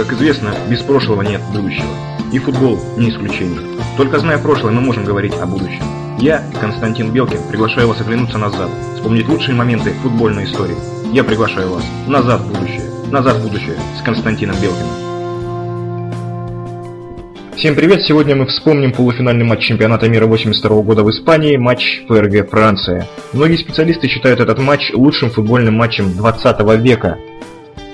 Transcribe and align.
Как 0.00 0.14
известно, 0.14 0.54
без 0.70 0.80
прошлого 0.80 1.20
нет 1.20 1.42
будущего. 1.52 1.84
И 2.32 2.38
футбол 2.38 2.78
не 2.96 3.10
исключение. 3.10 3.60
Только 3.98 4.18
зная 4.18 4.38
прошлое, 4.38 4.72
мы 4.72 4.80
можем 4.80 5.04
говорить 5.04 5.34
о 5.34 5.44
будущем. 5.44 5.82
Я, 6.18 6.42
Константин 6.58 7.12
Белкин, 7.12 7.40
приглашаю 7.50 7.86
вас 7.86 8.00
оглянуться 8.00 8.38
назад, 8.38 8.70
вспомнить 8.94 9.28
лучшие 9.28 9.54
моменты 9.54 9.92
футбольной 10.02 10.44
истории. 10.44 10.76
Я 11.12 11.22
приглашаю 11.22 11.72
вас 11.72 11.84
назад 12.06 12.40
в 12.40 12.48
будущее. 12.48 12.88
Назад 13.12 13.36
в 13.36 13.42
будущее 13.42 13.76
с 13.98 14.02
Константином 14.02 14.56
Белкиным. 14.62 14.88
Всем 17.58 17.74
привет! 17.74 18.00
Сегодня 18.00 18.34
мы 18.36 18.46
вспомним 18.46 18.92
полуфинальный 18.92 19.44
матч 19.44 19.66
чемпионата 19.66 20.08
мира 20.08 20.24
82 20.24 20.80
года 20.80 21.04
в 21.04 21.10
Испании, 21.10 21.58
матч 21.58 22.04
ФРГ 22.08 22.48
Франция. 22.48 23.06
Многие 23.34 23.58
специалисты 23.58 24.08
считают 24.08 24.40
этот 24.40 24.58
матч 24.60 24.92
лучшим 24.94 25.28
футбольным 25.28 25.74
матчем 25.74 26.10
20 26.16 26.58
века. 26.80 27.18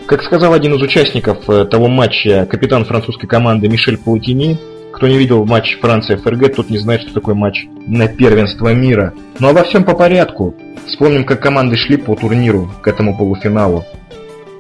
Как 0.07 0.23
сказал 0.23 0.52
один 0.52 0.73
из 0.75 0.82
участников 0.82 1.50
э, 1.50 1.64
того 1.64 1.88
матча, 1.88 2.46
капитан 2.48 2.84
французской 2.84 3.27
команды 3.27 3.69
Мишель 3.69 3.98
Паутини, 3.98 4.56
кто 4.92 5.09
не 5.09 5.19
видел 5.19 5.45
матч 5.45 5.78
Франция-ФРГ, 5.80 6.55
тот 6.55 6.70
не 6.70 6.78
знает, 6.78 7.01
что 7.01 7.12
такое 7.12 7.34
матч 7.34 7.66
на 7.88 8.06
первенство 8.06 8.73
мира. 8.73 9.14
Ну 9.41 9.48
а 9.48 9.52
во 9.52 9.64
всем 9.64 9.83
по 9.83 9.97
порядку. 9.97 10.55
Вспомним, 10.87 11.24
как 11.24 11.41
команды 11.41 11.77
шли 11.77 11.97
по 11.97 12.14
турниру 12.14 12.70
к 12.83 12.87
этому 12.87 13.19
полуфиналу. 13.19 13.84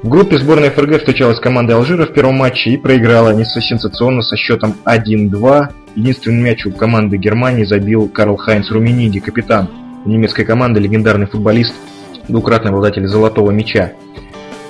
В 0.02 0.08
группе 0.08 0.36
сборной 0.36 0.70
ФРГ 0.70 0.98
встречалась 0.98 1.38
команда 1.38 1.76
Алжира 1.76 2.06
в 2.06 2.12
первом 2.12 2.34
матче 2.34 2.70
и 2.70 2.76
проиграла 2.76 3.30
не 3.30 3.44
сенсационно 3.44 4.22
со 4.22 4.36
счетом 4.36 4.74
1-2. 4.84 5.68
Единственный 5.94 6.42
мяч 6.42 6.66
у 6.66 6.72
команды 6.72 7.18
Германии 7.18 7.64
забил 7.64 8.08
Карл 8.08 8.36
Хайнц 8.36 8.68
Румениги, 8.72 9.20
капитан 9.20 9.68
немецкой 10.04 10.44
команды, 10.44 10.80
легендарный 10.80 11.26
футболист, 11.26 11.74
двукратный 12.26 12.70
обладатель 12.70 13.06
золотого 13.06 13.52
мяча. 13.52 13.92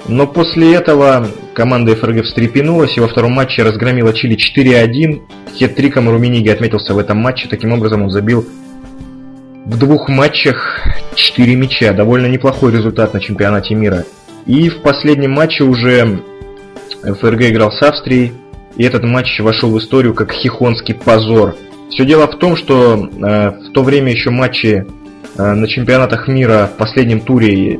Но 0.08 0.26
после 0.26 0.74
этого 0.74 1.26
команда 1.52 1.96
ФРГ 1.96 2.24
встрепенулась 2.24 2.96
и 2.96 3.00
во 3.00 3.08
втором 3.08 3.32
матче 3.32 3.62
разгромила 3.62 4.12
Чили 4.12 4.36
4-1. 4.36 5.22
Хет-триком 5.58 6.08
Румениги 6.08 6.48
отметился 6.48 6.94
в 6.94 6.98
этом 6.98 7.18
матче. 7.18 7.48
Таким 7.48 7.72
образом 7.72 8.02
он 8.02 8.10
забил 8.10 8.46
в 9.64 9.78
двух 9.78 10.08
матчах 10.08 10.80
4 11.14 11.56
мяча. 11.56 11.92
Довольно 11.92 12.26
неплохой 12.26 12.72
результат 12.72 13.14
на 13.14 13.20
чемпионате 13.20 13.74
мира. 13.74 14.04
И 14.46 14.68
в 14.68 14.82
последнем 14.82 15.32
матче 15.32 15.64
уже 15.64 16.22
ФРГ 17.02 17.42
играл 17.42 17.72
с 17.72 17.82
Австрией. 17.82 18.32
И 18.76 18.84
этот 18.84 19.02
матч 19.02 19.40
вошел 19.40 19.70
в 19.70 19.78
историю 19.78 20.14
как 20.14 20.32
хихонский 20.32 20.94
позор. 20.94 21.56
Все 21.90 22.04
дело 22.04 22.28
в 22.28 22.38
том, 22.38 22.56
что 22.56 22.94
э, 22.94 23.50
в 23.50 23.72
то 23.72 23.82
время 23.82 24.12
еще 24.12 24.30
матчи 24.30 24.86
на 25.38 25.68
чемпионатах 25.68 26.28
мира 26.28 26.70
в 26.72 26.78
последнем 26.78 27.20
туре 27.20 27.74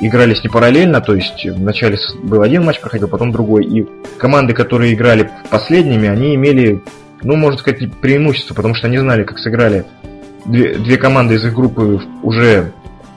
игрались 0.00 0.42
не 0.44 0.48
параллельно, 0.48 1.00
то 1.00 1.14
есть 1.14 1.44
вначале 1.44 1.98
был 2.22 2.42
один 2.42 2.64
матч 2.64 2.80
проходил, 2.80 3.08
потом 3.08 3.32
другой. 3.32 3.64
И 3.64 3.86
команды, 4.16 4.54
которые 4.54 4.94
играли 4.94 5.30
последними, 5.50 6.08
они 6.08 6.34
имели, 6.34 6.82
ну, 7.22 7.36
можно 7.36 7.58
сказать, 7.58 7.92
преимущество, 8.00 8.54
потому 8.54 8.74
что 8.74 8.86
они 8.86 8.98
знали, 8.98 9.24
как 9.24 9.38
сыграли. 9.38 9.84
Две, 10.44 10.74
две 10.74 10.96
команды 10.96 11.34
из 11.34 11.44
их 11.44 11.54
группы 11.54 12.00
уже, 12.22 12.72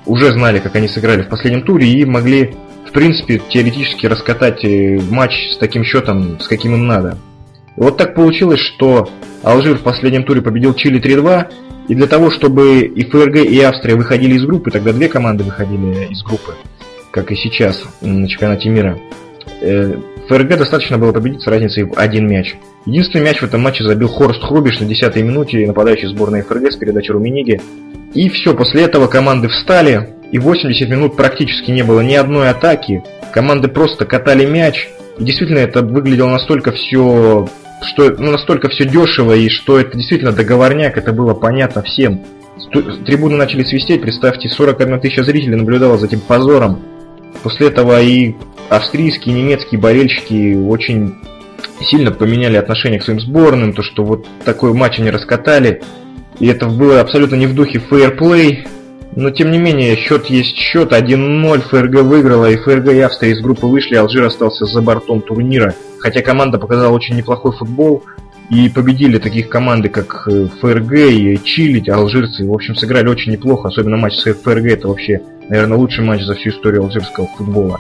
уже 0.05 0.31
знали, 0.33 0.59
как 0.59 0.75
они 0.75 0.87
сыграли 0.87 1.21
в 1.21 1.29
последнем 1.29 1.61
туре 1.61 1.87
и 1.87 2.03
могли, 2.03 2.55
в 2.87 2.91
принципе, 2.91 3.41
теоретически 3.47 4.07
раскатать 4.07 4.65
э, 4.65 4.99
матч 5.09 5.33
с 5.53 5.57
таким 5.57 5.83
счетом, 5.83 6.39
с 6.39 6.47
каким 6.47 6.73
им 6.73 6.87
надо. 6.87 7.17
Вот 7.75 7.97
так 7.97 8.13
получилось, 8.15 8.59
что 8.59 9.09
Алжир 9.41 9.77
в 9.77 9.81
последнем 9.81 10.23
туре 10.23 10.41
победил 10.41 10.73
Чили 10.73 11.01
3-2, 11.01 11.47
и 11.87 11.95
для 11.95 12.07
того, 12.07 12.31
чтобы 12.31 12.81
и 12.81 13.03
ФРГ, 13.03 13.37
и 13.37 13.59
Австрия 13.61 13.95
выходили 13.95 14.35
из 14.35 14.45
группы, 14.45 14.71
тогда 14.71 14.93
две 14.93 15.09
команды 15.09 15.43
выходили 15.43 16.07
из 16.11 16.23
группы, 16.23 16.55
как 17.11 17.31
и 17.31 17.35
сейчас 17.35 17.83
на 18.01 18.27
чемпионате 18.27 18.69
мира, 18.69 18.97
э, 19.61 19.95
ФРГ 20.29 20.57
достаточно 20.57 20.97
было 20.97 21.11
победить 21.11 21.41
с 21.41 21.47
разницей 21.47 21.83
в 21.83 21.93
один 21.97 22.27
мяч. 22.27 22.55
Единственный 22.85 23.25
мяч 23.25 23.39
в 23.39 23.43
этом 23.43 23.61
матче 23.61 23.83
забил 23.83 24.07
Хорст 24.07 24.41
Хрубиш 24.41 24.79
на 24.79 24.85
10-й 24.85 25.21
минуте, 25.21 25.65
нападающий 25.67 26.07
сборной 26.07 26.41
ФРГ 26.41 26.71
с 26.71 26.77
передачи 26.77 27.11
Румениги. 27.11 27.61
И 28.13 28.29
все, 28.29 28.53
после 28.53 28.83
этого 28.83 29.07
команды 29.07 29.49
встали, 29.49 30.09
и 30.31 30.39
80 30.39 30.89
минут 30.89 31.15
практически 31.15 31.71
не 31.71 31.83
было 31.83 32.01
ни 32.01 32.13
одной 32.13 32.49
атаки. 32.49 33.03
Команды 33.33 33.67
просто 33.67 34.05
катали 34.05 34.45
мяч, 34.45 34.87
и 35.17 35.23
действительно 35.23 35.59
это 35.59 35.81
выглядело 35.81 36.29
настолько 36.29 36.71
все 36.71 37.47
что 37.83 38.15
ну, 38.17 38.31
настолько 38.31 38.69
все 38.69 38.85
дешево 38.85 39.33
и 39.33 39.49
что 39.49 39.79
это 39.79 39.97
действительно 39.97 40.31
договорняк, 40.31 40.97
это 40.97 41.13
было 41.13 41.33
понятно 41.33 41.81
всем. 41.83 42.21
Трибуны 43.05 43.35
начали 43.35 43.63
свистеть, 43.63 44.01
представьте, 44.01 44.49
41 44.49 44.99
тысяча 44.99 45.23
зрителей 45.23 45.55
наблюдало 45.55 45.97
за 45.97 46.07
этим 46.07 46.19
позором. 46.19 46.81
После 47.41 47.67
этого 47.67 48.01
и 48.01 48.35
австрийские, 48.69 49.35
и 49.35 49.41
немецкие 49.41 49.79
болельщики 49.79 50.55
очень 50.55 51.15
сильно 51.81 52.11
поменяли 52.11 52.57
отношение 52.57 52.99
к 52.99 53.03
своим 53.03 53.19
сборным, 53.19 53.73
то 53.73 53.83
что 53.83 54.03
вот 54.03 54.27
такой 54.45 54.73
матч 54.73 54.99
они 54.99 55.09
раскатали, 55.09 55.81
и 56.39 56.47
это 56.47 56.67
было 56.67 57.01
абсолютно 57.01 57.35
не 57.35 57.47
в 57.47 57.55
духе 57.55 57.79
фейерплей, 57.79 58.65
но 59.15 59.29
тем 59.31 59.51
не 59.51 59.57
менее, 59.57 59.95
счет 59.95 60.27
есть 60.27 60.55
счет, 60.55 60.91
1-0 60.91 61.61
ФРГ 61.61 62.01
выиграла, 62.01 62.49
и 62.49 62.57
ФРГ 62.57 62.93
и 62.93 62.99
Австрия 62.99 63.31
из 63.31 63.41
группы 63.41 63.67
вышли, 63.67 63.95
Алжир 63.95 64.25
остался 64.25 64.65
за 64.65 64.81
бортом 64.81 65.21
турнира. 65.21 65.73
Хотя 65.99 66.21
команда 66.21 66.57
показала 66.57 66.93
очень 66.93 67.15
неплохой 67.15 67.51
футбол, 67.51 68.03
и 68.49 68.69
победили 68.69 69.17
таких 69.17 69.49
команды, 69.49 69.89
как 69.89 70.27
э, 70.27 70.47
ФРГ 70.61 70.93
и 70.93 71.39
Чили, 71.43 71.89
алжирцы. 71.89 72.45
В 72.45 72.53
общем, 72.53 72.75
сыграли 72.75 73.07
очень 73.07 73.31
неплохо, 73.31 73.69
особенно 73.69 73.97
матч 73.97 74.15
с 74.15 74.33
ФРГ, 74.33 74.65
это 74.65 74.87
вообще, 74.89 75.21
наверное, 75.49 75.77
лучший 75.77 76.03
матч 76.03 76.23
за 76.23 76.35
всю 76.35 76.49
историю 76.49 76.83
алжирского 76.83 77.27
футбола. 77.37 77.79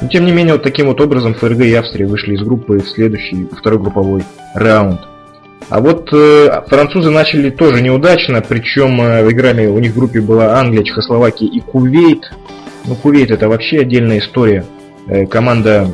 Но 0.00 0.08
тем 0.08 0.24
не 0.24 0.32
менее, 0.32 0.54
вот 0.54 0.62
таким 0.62 0.86
вот 0.86 1.00
образом 1.00 1.34
ФРГ 1.34 1.60
и 1.60 1.74
Австрия 1.74 2.06
вышли 2.06 2.34
из 2.34 2.42
группы 2.42 2.78
в 2.78 2.88
следующий, 2.88 3.48
второй 3.52 3.80
групповой 3.80 4.22
раунд. 4.54 5.00
А 5.68 5.80
вот 5.80 6.08
э, 6.12 6.62
французы 6.68 7.10
начали 7.10 7.50
тоже 7.50 7.82
неудачно, 7.82 8.40
причем 8.40 9.00
э, 9.00 9.30
играми 9.30 9.66
у 9.66 9.78
них 9.78 9.92
в 9.92 9.96
группе 9.96 10.20
была 10.20 10.58
Англия, 10.58 10.82
Чехословакия 10.82 11.48
и 11.48 11.60
Кувейт. 11.60 12.30
Ну, 12.86 12.94
Кувейт 12.94 13.30
это 13.30 13.48
вообще 13.48 13.80
отдельная 13.80 14.18
история. 14.18 14.64
Э, 15.06 15.26
команда 15.26 15.88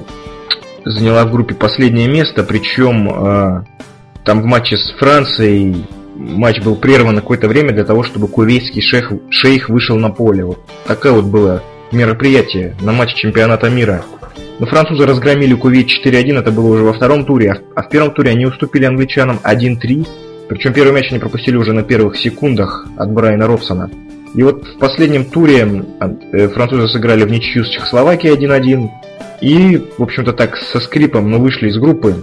заняла 0.85 1.25
в 1.25 1.33
группе 1.33 1.55
последнее 1.55 2.09
место, 2.09 2.45
причем 2.45 3.09
э, 3.09 3.65
там 4.25 4.43
в 4.43 4.45
матче 4.45 4.77
с 4.77 4.93
Францией 4.99 5.85
матч 6.15 6.61
был 6.63 6.77
прерван 6.77 7.17
на 7.17 7.21
какое-то 7.21 7.49
время 7.49 7.73
для 7.73 7.85
того, 7.85 8.03
чтобы 8.03 8.29
кувейтский 8.29 8.83
шейх, 8.83 9.13
шейх 9.31 9.69
вышел 9.69 9.97
на 9.97 10.11
поле. 10.11 10.45
Вот 10.45 10.61
такое 10.87 11.13
вот 11.13 11.25
было 11.25 11.63
мероприятие 11.93 12.77
на 12.81 12.93
матче 12.93 13.17
чемпионата 13.17 13.69
мира. 13.69 14.05
Но 14.59 14.67
французы 14.67 15.07
разгромили 15.07 15.55
Кувейт 15.55 15.89
4-1, 15.89 16.39
это 16.39 16.53
было 16.53 16.75
уже 16.75 16.85
во 16.85 16.93
втором 16.93 17.25
туре, 17.25 17.61
а 17.75 17.83
в 17.83 17.89
первом 17.89 18.13
туре 18.13 18.31
они 18.31 18.47
уступили 18.47 18.85
англичанам 18.85 19.41
1-3. 19.43 20.07
Причем 20.49 20.73
первый 20.73 20.93
мяч 20.93 21.11
они 21.11 21.19
пропустили 21.19 21.57
уже 21.57 21.73
на 21.73 21.83
первых 21.83 22.17
секундах 22.17 22.87
от 22.97 23.11
Брайана 23.11 23.47
Робсона. 23.47 23.91
И 24.35 24.43
вот 24.43 24.67
в 24.67 24.79
последнем 24.79 25.25
туре 25.25 25.85
э, 26.33 26.49
французы 26.49 26.89
сыграли 26.89 27.25
в 27.25 27.31
ничью 27.31 27.65
с 27.65 27.69
Чехословакией 27.69 28.35
1-1. 28.37 28.89
И, 29.41 29.83
в 29.99 30.03
общем-то 30.03 30.33
так, 30.33 30.57
со 30.57 30.81
скрипом, 30.81 31.31
но 31.31 31.39
вышли 31.39 31.69
из 31.69 31.79
группы, 31.79 32.17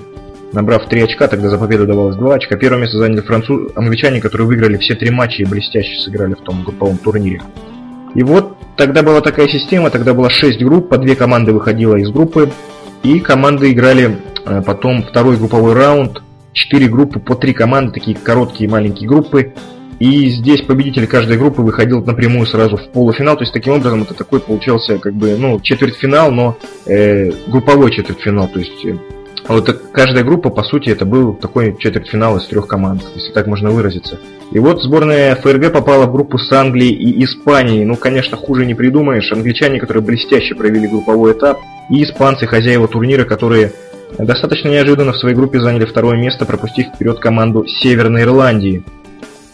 набрав 0.53 0.87
3 0.87 1.01
очка, 1.01 1.27
тогда 1.27 1.49
за 1.49 1.57
победу 1.57 1.87
давалось 1.87 2.15
2 2.15 2.35
очка. 2.35 2.57
Первое 2.57 2.81
место 2.81 2.97
заняли 2.97 3.21
француз... 3.21 3.71
англичане, 3.75 4.21
которые 4.21 4.47
выиграли 4.47 4.77
все 4.77 4.95
три 4.95 5.09
матча 5.09 5.41
и 5.41 5.45
блестяще 5.45 5.99
сыграли 5.99 6.33
в 6.33 6.41
том 6.41 6.63
групповом 6.63 6.97
турнире. 6.97 7.41
И 8.15 8.23
вот 8.23 8.57
тогда 8.75 9.03
была 9.03 9.21
такая 9.21 9.47
система, 9.47 9.89
тогда 9.89 10.13
было 10.13 10.29
6 10.29 10.61
групп, 10.63 10.89
по 10.89 10.97
две 10.97 11.15
команды 11.15 11.53
выходило 11.53 11.95
из 11.95 12.09
группы, 12.09 12.51
и 13.03 13.19
команды 13.19 13.71
играли 13.71 14.17
э, 14.45 14.61
потом 14.65 15.03
второй 15.03 15.37
групповой 15.37 15.73
раунд, 15.73 16.21
4 16.53 16.87
группы 16.89 17.19
по 17.19 17.35
3 17.35 17.53
команды, 17.53 17.93
такие 17.93 18.17
короткие 18.17 18.69
маленькие 18.69 19.07
группы, 19.07 19.53
и 19.99 20.29
здесь 20.29 20.61
победитель 20.63 21.07
каждой 21.07 21.37
группы 21.37 21.61
выходил 21.61 22.03
напрямую 22.03 22.47
сразу 22.47 22.75
в 22.75 22.89
полуфинал, 22.89 23.35
то 23.35 23.43
есть 23.43 23.53
таким 23.53 23.73
образом 23.73 24.01
это 24.01 24.13
такой 24.13 24.39
получался 24.39 24.97
как 24.97 25.13
бы, 25.13 25.35
ну, 25.37 25.59
четвертьфинал, 25.59 26.31
но 26.31 26.57
э, 26.85 27.31
групповой 27.47 27.91
четвертьфинал, 27.91 28.47
то 28.47 28.59
есть 28.59 28.85
э, 29.51 29.55
вот 29.55 29.81
каждая 29.91 30.23
группа, 30.23 30.49
по 30.49 30.63
сути, 30.63 30.89
это 30.89 31.05
был 31.05 31.33
такой 31.33 31.75
четвертьфинал 31.77 32.37
из 32.37 32.45
трех 32.45 32.67
команд, 32.67 33.03
если 33.15 33.31
так 33.31 33.47
можно 33.47 33.71
выразиться. 33.71 34.19
И 34.51 34.59
вот 34.59 34.81
сборная 34.81 35.35
ФРГ 35.35 35.71
попала 35.71 36.05
в 36.05 36.11
группу 36.11 36.37
с 36.37 36.51
Англией 36.51 36.93
и 36.93 37.23
Испанией. 37.23 37.85
Ну, 37.85 37.95
конечно, 37.95 38.35
хуже 38.35 38.65
не 38.65 38.73
придумаешь. 38.73 39.31
Англичане, 39.31 39.79
которые 39.79 40.03
блестяще 40.03 40.55
провели 40.55 40.87
групповой 40.87 41.33
этап, 41.33 41.59
и 41.89 42.03
испанцы, 42.03 42.47
хозяева 42.47 42.87
турнира, 42.87 43.23
которые 43.23 43.71
достаточно 44.17 44.69
неожиданно 44.69 45.13
в 45.13 45.17
своей 45.17 45.35
группе 45.35 45.59
заняли 45.59 45.85
второе 45.85 46.17
место, 46.17 46.45
пропустив 46.45 46.87
вперед 46.87 47.19
команду 47.19 47.65
Северной 47.65 48.23
Ирландии. 48.23 48.83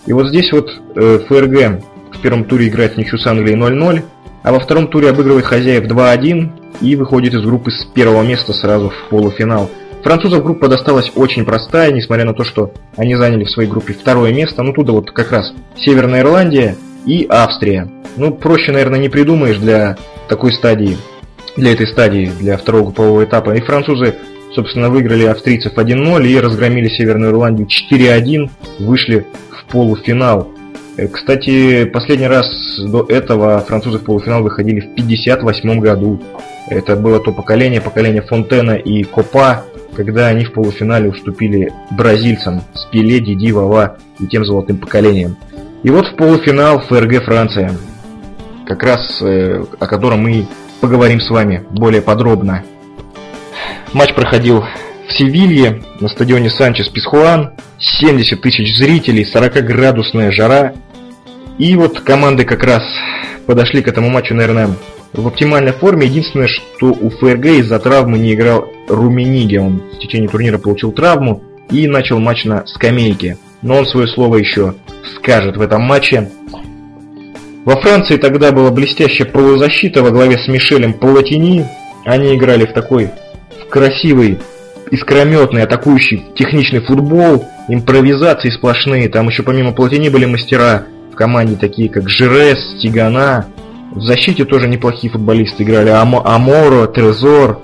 И 0.06 0.13
вот 0.13 0.30
здесь 0.30 0.51
вот 0.51 0.71
э, 0.95 1.19
ФРГ 1.27 1.83
в 2.13 2.21
первом 2.21 2.45
туре 2.45 2.68
играет 2.68 2.98
ничью 2.98 3.19
с 3.19 3.27
Англией 3.27 3.57
0-0, 3.57 4.01
а 4.44 4.51
во 4.51 4.60
втором 4.60 4.88
туре 4.88 5.10
обыгрывает 5.10 5.45
хозяев 5.45 5.86
2-1 5.86 6.50
и 6.81 6.95
выходит 6.95 7.33
из 7.33 7.42
группы 7.44 7.71
с 7.71 7.86
первого 7.86 8.24
места 8.24 8.54
сразу 8.54 8.89
в 8.89 9.10
полуфинал. 9.10 9.69
Французов 10.03 10.44
группа 10.44 10.67
досталась 10.67 11.11
очень 11.15 11.45
простая, 11.45 11.91
несмотря 11.91 12.25
на 12.25 12.33
то, 12.33 12.44
что 12.44 12.71
они 12.95 13.15
заняли 13.15 13.44
в 13.44 13.51
своей 13.51 13.69
группе 13.69 13.94
второе 13.94 14.33
место. 14.33 14.63
Ну, 14.63 14.73
туда 14.73 14.94
вот 14.94 15.11
как 15.11 15.31
раз 15.31 15.53
Северная 15.75 16.21
Ирландия 16.21 16.75
и 17.05 17.25
Австрия. 17.29 17.89
Ну, 18.15 18.33
проще, 18.33 18.71
наверное, 18.71 18.99
не 18.99 19.09
придумаешь 19.09 19.57
для 19.57 19.97
такой 20.29 20.53
стадии, 20.53 20.97
для 21.55 21.73
этой 21.73 21.88
стадии, 21.88 22.31
для 22.39 22.57
второго 22.57 22.85
группового 22.85 23.23
этапа. 23.23 23.55
И 23.55 23.61
французы 23.61 24.15
Собственно, 24.57 24.89
выиграли 24.89 25.25
австрийцев 25.25 25.77
1-0 25.77 26.25
и 26.25 26.39
разгромили 26.39 26.88
Северную 26.88 27.31
Ирландию 27.31 27.67
4-1, 27.67 28.49
вышли 28.79 29.27
в 29.51 29.71
полуфинал. 29.71 30.51
Э, 30.97 31.07
кстати, 31.07 31.85
последний 31.85 32.25
раз 32.25 32.47
до 32.79 33.05
этого 33.07 33.59
французы 33.59 33.99
в 33.99 34.03
полуфинал 34.03 34.41
выходили 34.41 34.79
в 34.79 34.95
58 34.95 35.79
году. 35.79 36.23
Это 36.69 36.95
было 36.95 37.19
то 37.19 37.31
поколение, 37.31 37.81
поколение 37.81 38.23
Фонтена 38.23 38.77
и 38.77 39.03
Копа, 39.03 39.65
когда 39.97 40.27
они 40.27 40.45
в 40.45 40.53
полуфинале 40.53 41.09
уступили 41.09 41.73
бразильцам 41.89 42.61
с 42.75 42.85
Пеле, 42.85 43.19
Диди, 43.19 43.51
Вава 43.51 43.97
и 44.19 44.27
тем 44.27 44.45
золотым 44.45 44.77
поколением. 44.77 45.38
И 45.81 45.89
вот 45.89 46.05
в 46.07 46.15
полуфинал 46.15 46.81
ФРГ 46.81 47.23
Франция, 47.25 47.75
как 48.67 48.83
раз 48.83 49.19
э, 49.21 49.65
о 49.79 49.88
котором 49.88 50.21
мы 50.21 50.47
поговорим 50.81 51.19
с 51.19 51.31
вами 51.31 51.65
более 51.71 52.03
подробно. 52.03 52.63
Матч 53.91 54.13
проходил 54.13 54.63
в 55.07 55.13
Севилье 55.13 55.81
на 55.99 56.09
стадионе 56.09 56.51
Санчес 56.51 56.89
Писхуан, 56.89 57.53
70 57.79 58.39
тысяч 58.39 58.77
зрителей, 58.77 59.25
40-градусная 59.25 60.29
жара. 60.29 60.75
И 61.57 61.75
вот 61.75 62.01
команды 62.01 62.45
как 62.45 62.63
раз 62.63 62.83
подошли 63.47 63.81
к 63.81 63.88
этому 63.88 64.11
матчу, 64.11 64.35
наверное, 64.35 64.69
в 65.13 65.27
оптимальной 65.27 65.74
форме. 65.74 66.07
Единственное, 66.07 66.48
что 66.48 66.88
у 66.88 67.09
ФРГ 67.09 67.45
из-за 67.45 67.80
травмы 67.80 68.19
не 68.19 68.33
играл 68.33 68.68
Румениги. 68.88 69.57
Он 69.57 69.81
в 69.94 70.00
течение 70.00 70.30
турнира 70.30 70.57
получил 70.57 70.92
травму 70.92 71.44
и 71.69 71.88
начал 71.88 72.19
матч 72.19 72.45
на 72.45 72.65
скамейке. 72.65 73.38
Но 73.62 73.77
он 73.77 73.86
свое 73.86 74.07
слово 74.07 74.38
еще 74.38 74.75
скажет 75.18 75.57
в 75.57 75.62
этом 75.62 75.81
матче. 75.81 76.30
Во 77.65 77.75
Франции 77.81 78.18
тогда 78.18 78.51
была 78.51 78.71
блестящая 78.71 79.27
полузащита 79.27 80.01
во 80.01 80.12
главе 80.12 80.38
с 80.38 80.48
Мишелем 80.48 80.94
Палатини. 80.94 81.65
Они 82.06 82.33
играли 82.36 82.65
в 82.65 82.74
такой 82.74 83.09
в 83.62 83.69
красивый, 83.69 84.39
искрометный, 84.92 85.63
атакующий, 85.63 86.27
техничный 86.36 86.80
футбол, 86.80 87.45
импровизации 87.68 88.50
сплошные. 88.50 89.09
Там 89.09 89.27
еще 89.27 89.44
помимо 89.44 89.74
Платини 89.74 90.07
были 90.07 90.25
мастера 90.25 90.86
в 91.12 91.15
команде 91.15 91.57
такие, 91.57 91.89
как 91.89 92.07
Жирес, 92.07 92.80
Тигана, 92.81 93.48
в 93.92 94.01
защите 94.01 94.45
тоже 94.45 94.68
неплохие 94.68 95.12
футболисты 95.12 95.63
играли. 95.63 95.89
Ам 95.89 96.16
Аморо, 96.16 96.88
Трезор, 96.88 97.60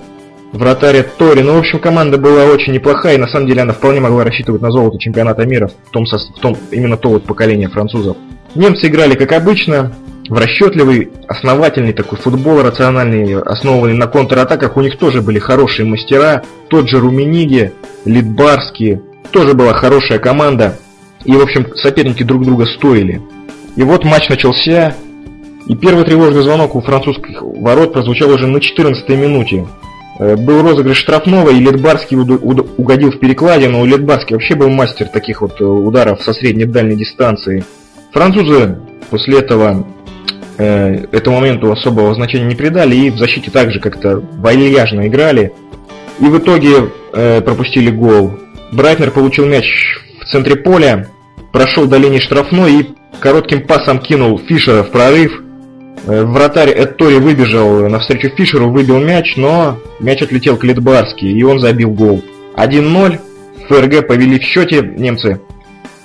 вратарь 0.52 1.04
Тори. 1.18 1.42
Ну, 1.42 1.54
в 1.54 1.58
общем, 1.58 1.78
команда 1.78 2.18
была 2.18 2.44
очень 2.46 2.72
неплохая, 2.72 3.14
и 3.14 3.18
на 3.18 3.28
самом 3.28 3.46
деле 3.46 3.62
она 3.62 3.72
вполне 3.72 4.00
могла 4.00 4.24
рассчитывать 4.24 4.62
на 4.62 4.70
золото 4.70 4.98
чемпионата 4.98 5.44
мира 5.46 5.70
в 5.86 5.90
том, 5.90 6.04
в 6.06 6.40
том 6.40 6.56
именно 6.70 6.96
то 6.96 7.10
вот 7.10 7.24
поколение 7.24 7.68
французов. 7.68 8.16
Немцы 8.54 8.86
играли 8.86 9.14
как 9.14 9.32
обычно, 9.32 9.92
в 10.28 10.38
расчетливый, 10.38 11.10
основательный 11.28 11.92
такой 11.92 12.18
футбол, 12.18 12.62
рациональный, 12.62 13.40
основанный 13.40 13.94
на 13.94 14.06
контратаках. 14.06 14.76
У 14.76 14.80
них 14.80 14.96
тоже 14.98 15.22
были 15.22 15.38
хорошие 15.38 15.86
мастера, 15.86 16.42
тот 16.68 16.88
же 16.88 16.98
Румениги, 16.98 17.72
Литбарский, 18.04 19.00
тоже 19.32 19.54
была 19.54 19.74
хорошая 19.74 20.18
команда. 20.18 20.78
И, 21.24 21.32
в 21.32 21.42
общем, 21.42 21.74
соперники 21.76 22.22
друг 22.22 22.44
друга 22.44 22.66
стоили. 22.66 23.20
И 23.76 23.82
вот 23.82 24.04
матч 24.04 24.28
начался, 24.28 24.94
и 25.66 25.74
первый 25.74 26.04
тревожный 26.04 26.42
звонок 26.42 26.74
у 26.74 26.80
французских 26.80 27.42
ворот 27.42 27.92
прозвучал 27.92 28.30
уже 28.30 28.46
на 28.46 28.60
14 28.60 29.08
минуте. 29.10 29.66
Э, 30.18 30.36
был 30.36 30.62
розыгрыш 30.62 30.98
штрафного, 30.98 31.50
и 31.50 31.58
Литбарский 31.58 32.16
угодил 32.16 33.10
в 33.10 33.18
перекладину. 33.18 33.80
У 33.80 33.84
Литбарский 33.84 34.34
вообще 34.34 34.54
был 34.54 34.68
мастер 34.68 35.08
таких 35.08 35.40
вот 35.40 35.60
э, 35.60 35.64
ударов 35.64 36.22
со 36.22 36.32
средней 36.32 36.66
дальней 36.66 36.96
дистанции. 36.96 37.64
Французы 38.12 38.78
после 39.10 39.40
этого 39.40 39.86
э, 40.58 41.06
этому 41.10 41.40
моменту 41.40 41.72
особого 41.72 42.14
значения 42.14 42.46
не 42.46 42.54
придали 42.54 42.94
и 42.94 43.10
в 43.10 43.18
защите 43.18 43.50
также 43.50 43.80
как-то 43.80 44.20
вальяжно 44.20 45.06
играли. 45.08 45.52
И 46.20 46.26
в 46.26 46.38
итоге 46.38 46.92
пропустили 47.10 47.90
гол. 47.90 48.34
Брайтнер 48.70 49.10
получил 49.10 49.46
мяч 49.46 49.98
в 50.20 50.26
центре 50.26 50.54
поля, 50.54 51.08
прошел 51.52 51.86
до 51.86 51.96
линии 51.96 52.20
штрафной 52.20 52.72
и 52.72 52.88
коротким 53.18 53.66
пасом 53.66 53.98
кинул 53.98 54.38
Фишера 54.38 54.84
в 54.84 54.90
прорыв. 54.90 55.43
Э, 56.06 56.24
вратарь 56.24 56.70
Эттори 56.70 57.18
выбежал 57.18 57.88
навстречу 57.88 58.28
Фишеру, 58.28 58.70
выбил 58.70 59.00
мяч, 59.00 59.36
но 59.36 59.78
мяч 60.00 60.22
отлетел 60.22 60.56
к 60.56 60.64
Литбарски, 60.64 61.24
и 61.24 61.42
он 61.42 61.60
забил 61.60 61.90
гол. 61.90 62.22
1-0, 62.56 63.18
ФРГ 63.68 64.06
повели 64.06 64.38
в 64.38 64.42
счете 64.42 64.82
немцы. 64.82 65.40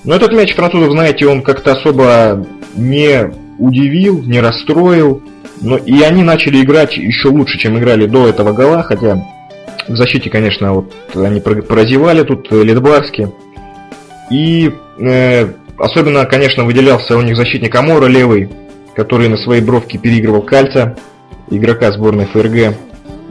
Но 0.05 0.15
этот 0.15 0.31
мяч 0.31 0.55
французов, 0.55 0.91
знаете, 0.91 1.27
он 1.27 1.41
как-то 1.41 1.73
особо 1.73 2.45
не 2.75 3.29
удивил, 3.57 4.23
не 4.23 4.39
расстроил. 4.39 5.21
Но 5.61 5.75
и 5.75 6.01
они 6.01 6.23
начали 6.23 6.63
играть 6.63 6.95
еще 6.95 7.27
лучше, 7.27 7.59
чем 7.59 7.77
играли 7.77 8.05
до 8.05 8.29
этого 8.29 8.53
гола, 8.53 8.81
хотя 8.81 9.21
в 9.89 9.95
защите, 9.97 10.29
конечно, 10.29 10.73
вот 10.73 10.93
они 11.13 11.41
прозевали 11.41 12.23
тут 12.23 12.49
Литбарски. 12.49 13.29
И 14.31 14.71
э, 14.99 15.47
особенно, 15.77 16.25
конечно, 16.25 16.63
выделялся 16.63 17.17
у 17.17 17.21
них 17.21 17.35
защитник 17.35 17.75
Амора 17.75 18.05
левый, 18.05 18.49
который 18.99 19.29
на 19.29 19.37
своей 19.37 19.61
бровке 19.61 19.97
переигрывал 19.97 20.41
Кальца, 20.41 20.97
игрока 21.49 21.89
сборной 21.93 22.25
ФРГ. 22.25 22.75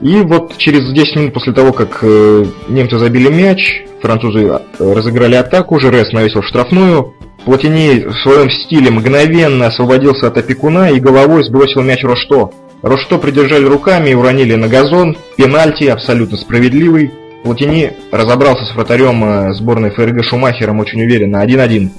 И 0.01 0.15
вот 0.21 0.57
через 0.57 0.91
10 0.91 1.15
минут 1.15 1.33
после 1.35 1.53
того, 1.53 1.73
как 1.73 1.99
э, 2.01 2.45
немцы 2.69 2.97
забили 2.97 3.29
мяч, 3.29 3.83
французы 4.01 4.47
э, 4.47 4.59
разыграли 4.79 5.35
атаку, 5.35 5.79
Жерес 5.79 6.11
навесил 6.11 6.41
штрафную, 6.41 7.13
Платини 7.45 7.99
в 7.99 8.15
своем 8.23 8.49
стиле 8.49 8.89
мгновенно 8.89 9.67
освободился 9.67 10.27
от 10.27 10.37
опекуна 10.39 10.89
и 10.89 10.99
головой 10.99 11.43
сбросил 11.43 11.83
мяч 11.83 12.03
Рошто. 12.03 12.49
Рошто 12.81 13.19
придержали 13.19 13.65
руками 13.65 14.09
и 14.09 14.15
уронили 14.15 14.55
на 14.55 14.67
газон. 14.67 15.17
Пенальти 15.37 15.83
абсолютно 15.83 16.37
справедливый. 16.37 17.11
Платини 17.43 17.91
разобрался 18.11 18.65
с 18.65 18.75
вратарем 18.75 19.23
э, 19.23 19.53
сборной 19.53 19.91
ФРГ 19.91 20.23
Шумахером 20.23 20.79
очень 20.79 21.03
уверенно. 21.03 21.45
1-1. 21.45 21.89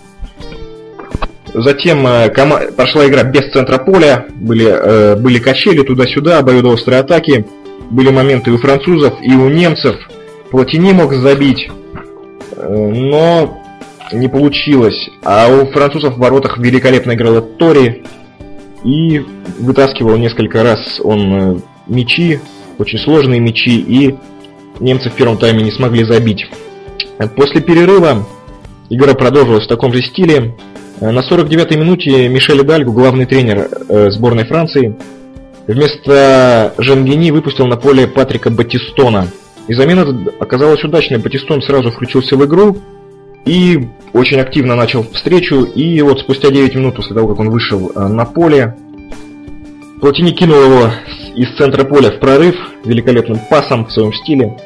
Затем 1.54 2.06
э, 2.06 2.28
кома- 2.30 2.72
прошла 2.72 3.06
игра 3.06 3.24
без 3.24 3.50
центра 3.52 3.78
поля, 3.78 4.26
были, 4.34 4.66
э, 4.66 5.16
были 5.16 5.38
качели 5.38 5.82
туда-сюда, 5.82 6.38
обоюдоострые 6.38 7.00
атаки, 7.00 7.46
были 7.90 8.10
моменты 8.10 8.52
у 8.52 8.58
французов 8.58 9.14
и 9.20 9.32
у 9.34 9.48
немцев. 9.48 9.96
Платини 10.50 10.92
мог 10.92 11.12
забить, 11.12 11.68
э, 12.56 12.92
но 12.92 13.62
не 14.12 14.28
получилось. 14.28 15.10
А 15.24 15.48
у 15.48 15.70
французов 15.72 16.14
в 16.16 16.18
воротах 16.18 16.58
великолепно 16.58 17.12
играл 17.12 17.42
Тори 17.42 18.04
и 18.84 19.24
вытаскивал 19.58 20.16
несколько 20.16 20.62
раз 20.62 21.00
он 21.02 21.34
э, 21.34 21.60
мячи, 21.88 22.40
очень 22.78 22.98
сложные 22.98 23.40
мячи, 23.40 23.78
и 23.80 24.16
немцы 24.78 25.10
в 25.10 25.14
первом 25.14 25.36
тайме 25.36 25.62
не 25.62 25.72
смогли 25.72 26.04
забить. 26.04 26.46
После 27.36 27.60
перерыва 27.60 28.26
игра 28.88 29.14
продолжилась 29.14 29.64
в 29.64 29.68
таком 29.68 29.92
же 29.92 30.02
стиле. 30.02 30.54
Э, 31.00 31.10
на 31.10 31.20
49-й 31.20 31.76
минуте 31.76 32.28
Мишель 32.28 32.62
Дальгу, 32.62 32.92
главный 32.92 33.24
тренер 33.24 33.68
э, 33.88 34.10
сборной 34.10 34.44
Франции, 34.44 34.96
вместо 35.66 36.74
Жангини 36.78 37.30
выпустил 37.30 37.66
на 37.66 37.76
поле 37.76 38.06
Патрика 38.06 38.50
Батистона. 38.50 39.26
И 39.66 39.74
замена 39.74 40.06
оказалась 40.40 40.84
удачной. 40.84 41.18
Батистон 41.18 41.62
сразу 41.62 41.90
включился 41.90 42.36
в 42.36 42.44
игру 42.44 42.76
и 43.46 43.88
очень 44.12 44.40
активно 44.40 44.74
начал 44.74 45.04
встречу. 45.04 45.62
И 45.62 46.02
вот 46.02 46.20
спустя 46.20 46.50
9 46.50 46.74
минут 46.74 46.96
после 46.96 47.14
того, 47.14 47.28
как 47.28 47.38
он 47.38 47.50
вышел 47.50 47.90
э, 47.94 48.06
на 48.06 48.26
поле, 48.26 48.76
Платини 50.00 50.32
кинул 50.32 50.62
его 50.62 50.90
из 51.34 51.56
центра 51.56 51.84
поля 51.84 52.10
в 52.10 52.18
прорыв 52.20 52.56
великолепным 52.84 53.38
пасом 53.48 53.86
в 53.86 53.92
своем 53.92 54.12
стиле. 54.12 54.56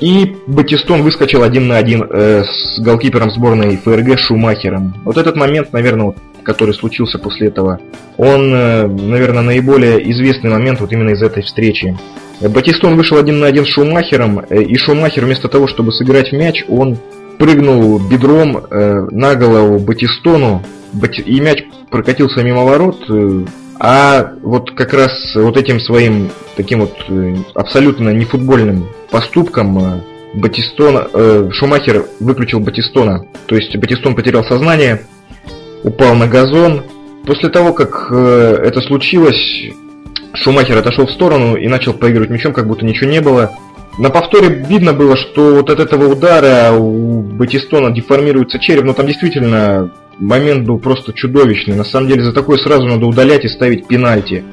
И 0.00 0.36
Батистон 0.46 1.02
выскочил 1.02 1.42
один 1.42 1.68
на 1.68 1.76
один 1.76 2.06
э, 2.08 2.44
с 2.44 2.80
голкипером 2.80 3.30
сборной 3.30 3.76
ФРГ 3.76 4.18
Шумахером. 4.18 4.94
Вот 5.04 5.18
этот 5.18 5.36
момент, 5.36 5.72
наверное, 5.72 6.06
вот, 6.06 6.16
который 6.42 6.74
случился 6.74 7.18
после 7.18 7.48
этого, 7.48 7.80
он, 8.16 8.54
э, 8.54 8.86
наверное, 8.86 9.42
наиболее 9.42 10.10
известный 10.10 10.50
момент 10.50 10.80
вот 10.80 10.90
именно 10.92 11.10
из 11.10 11.22
этой 11.22 11.42
встречи. 11.42 11.96
Батистон 12.40 12.96
вышел 12.96 13.18
один 13.18 13.40
на 13.40 13.46
один 13.46 13.66
с 13.66 13.68
Шумахером, 13.68 14.40
э, 14.48 14.62
и 14.62 14.76
Шумахер 14.76 15.26
вместо 15.26 15.48
того, 15.48 15.68
чтобы 15.68 15.92
сыграть 15.92 16.32
мяч, 16.32 16.64
он 16.68 16.96
прыгнул 17.38 17.98
бедром 17.98 18.56
э, 18.70 19.06
на 19.10 19.34
голову 19.34 19.78
Батистону, 19.78 20.62
Бати... 20.94 21.20
и 21.20 21.40
мяч 21.40 21.62
прокатился 21.90 22.42
мимо 22.42 22.64
ворот, 22.64 23.04
э, 23.10 23.44
а 23.82 24.34
вот 24.42 24.72
как 24.72 24.92
раз 24.92 25.10
вот 25.34 25.56
этим 25.56 25.80
своим 25.80 26.30
таким 26.54 26.80
вот 26.80 26.94
э, 27.08 27.34
абсолютно 27.54 28.10
нефутбольным 28.10 28.86
поступком 29.10 29.78
э, 29.78 30.00
Батистон, 30.34 31.08
э, 31.12 31.48
Шумахер 31.50 32.04
выключил 32.20 32.60
Батистона. 32.60 33.24
То 33.46 33.56
есть 33.56 33.74
Батистон 33.74 34.14
потерял 34.14 34.44
сознание, 34.44 35.06
упал 35.82 36.14
на 36.14 36.28
газон. 36.28 36.82
После 37.26 37.48
того, 37.48 37.72
как 37.72 38.08
э, 38.10 38.60
это 38.62 38.82
случилось, 38.82 39.72
Шумахер 40.34 40.76
отошел 40.76 41.06
в 41.06 41.10
сторону 41.10 41.56
и 41.56 41.66
начал 41.66 41.94
поигрывать 41.94 42.28
мячом, 42.28 42.52
как 42.52 42.66
будто 42.66 42.84
ничего 42.84 43.10
не 43.10 43.22
было. 43.22 43.52
На 43.98 44.10
повторе 44.10 44.48
видно 44.48 44.92
было, 44.92 45.16
что 45.16 45.54
вот 45.54 45.70
от 45.70 45.80
этого 45.80 46.12
удара 46.12 46.72
у 46.72 47.22
Батистона 47.22 47.90
деформируется 47.90 48.58
череп, 48.58 48.84
но 48.84 48.92
там 48.92 49.06
действительно 49.06 49.90
момент 50.20 50.66
был 50.66 50.78
просто 50.78 51.12
чудовищный. 51.12 51.74
На 51.74 51.84
самом 51.84 52.08
деле 52.08 52.22
за 52.22 52.32
такое 52.32 52.58
сразу 52.58 52.84
надо 52.84 53.06
удалять 53.06 53.44
и 53.44 53.48
ставить 53.48 53.86
пенальти. 53.86 54.44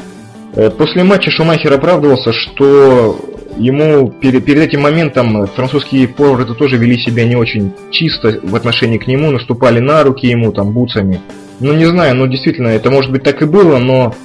Э, 0.55 0.69
после 0.69 1.03
матча 1.03 1.29
Шумахер 1.29 1.73
оправдывался, 1.73 2.31
что 2.31 3.19
ему 3.57 4.09
перед, 4.09 4.45
перед 4.45 4.63
этим 4.63 4.81
моментом 4.81 5.47
французские 5.47 6.07
форварды 6.07 6.53
тоже 6.53 6.77
вели 6.77 6.97
себя 6.97 7.25
не 7.25 7.35
очень 7.35 7.73
чисто 7.91 8.39
в 8.41 8.55
отношении 8.55 8.97
к 8.97 9.07
нему, 9.07 9.31
наступали 9.31 9.79
на 9.79 10.03
руки 10.03 10.27
ему 10.27 10.51
там 10.51 10.71
бутсами. 10.71 11.21
Ну 11.59 11.73
не 11.73 11.85
знаю, 11.85 12.15
но 12.15 12.27
действительно 12.27 12.69
это 12.69 12.91
может 12.91 13.11
быть 13.11 13.23
так 13.23 13.41
и 13.41 13.45
было, 13.45 13.77
но 13.77 14.15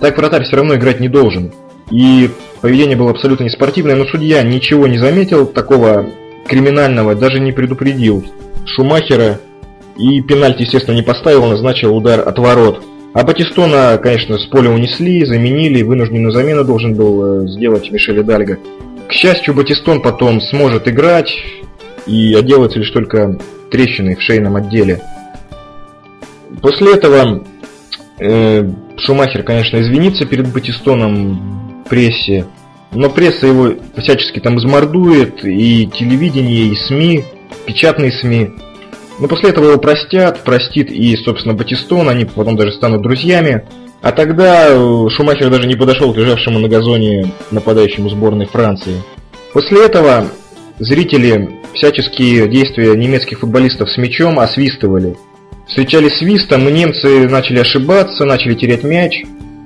так 0.00 0.16
вратарь 0.16 0.44
все 0.44 0.56
равно 0.56 0.74
играть 0.76 1.00
не 1.00 1.08
должен. 1.08 1.52
И 1.90 2.30
поведение 2.60 2.96
было 2.96 3.10
абсолютно 3.10 3.44
неспортивное, 3.44 3.96
но 3.96 4.04
судья 4.04 4.42
ничего 4.42 4.86
не 4.86 4.98
заметил 4.98 5.46
такого 5.46 6.06
криминального, 6.46 7.14
даже 7.14 7.40
не 7.40 7.52
предупредил 7.52 8.24
Шумахера 8.66 9.40
и 9.96 10.20
пенальти, 10.20 10.62
естественно, 10.62 10.94
не 10.94 11.02
поставил, 11.02 11.46
назначил 11.46 11.96
удар 11.96 12.26
от 12.26 12.38
ворот. 12.38 12.82
А 13.14 13.22
Батистона, 13.22 13.96
конечно, 14.02 14.38
с 14.38 14.46
поля 14.46 14.70
унесли, 14.70 15.24
заменили, 15.24 15.82
вынужденную 15.82 16.32
замену 16.32 16.64
должен 16.64 16.94
был 16.94 17.44
э, 17.44 17.48
сделать 17.48 17.90
Мишель 17.92 18.22
Дальго. 18.24 18.58
К 19.08 19.12
счастью, 19.12 19.54
Батистон 19.54 20.02
потом 20.02 20.40
сможет 20.40 20.88
играть 20.88 21.32
и 22.06 22.34
отделается 22.34 22.80
лишь 22.80 22.90
только 22.90 23.38
трещиной 23.70 24.16
в 24.16 24.22
шейном 24.22 24.56
отделе. 24.56 25.00
После 26.60 26.94
этого 26.94 27.44
э, 28.18 28.70
Шумахер, 28.98 29.42
конечно, 29.44 29.80
извинится 29.80 30.26
перед 30.26 30.52
Батистоном 30.52 31.84
прессе, 31.88 32.46
но 32.92 33.10
пресса 33.10 33.46
его 33.46 33.74
всячески 33.96 34.40
там 34.40 34.58
измордует, 34.58 35.44
и 35.44 35.86
телевидение, 35.86 36.66
и 36.68 36.76
СМИ, 36.76 37.24
печатные 37.66 38.12
СМИ. 38.12 38.50
Но 39.18 39.28
после 39.28 39.50
этого 39.50 39.66
его 39.66 39.78
простят, 39.78 40.42
простит 40.42 40.90
и, 40.90 41.16
собственно, 41.16 41.54
Батистон, 41.54 42.08
они 42.08 42.24
потом 42.24 42.56
даже 42.56 42.72
станут 42.72 43.02
друзьями. 43.02 43.64
А 44.02 44.12
тогда 44.12 44.66
э, 44.68 45.08
Шумахер 45.10 45.50
даже 45.50 45.66
не 45.66 45.76
подошел 45.76 46.12
к 46.12 46.16
лежавшему 46.16 46.58
на 46.58 46.68
газоне 46.68 47.32
нападающему 47.50 48.10
сборной 48.10 48.46
Франции. 48.46 49.02
После 49.52 49.86
этого 49.86 50.26
зрители 50.78 51.60
всяческие 51.74 52.48
действия 52.48 52.94
немецких 52.96 53.40
футболистов 53.40 53.88
с 53.88 53.96
мячом 53.96 54.40
освистывали. 54.40 55.16
Встречали 55.68 56.08
свистом, 56.08 56.68
и 56.68 56.72
немцы 56.72 57.28
начали 57.28 57.60
ошибаться, 57.60 58.24
начали 58.24 58.54
терять 58.54 58.82
мяч. 58.82 59.22